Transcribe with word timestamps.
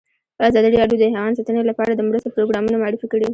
ازادي 0.47 0.69
راډیو 0.81 0.99
د 1.01 1.03
حیوان 1.13 1.33
ساتنه 1.37 1.61
لپاره 1.69 1.91
د 1.93 2.01
مرستو 2.09 2.33
پروګرامونه 2.35 2.75
معرفي 2.81 3.07
کړي. 3.13 3.27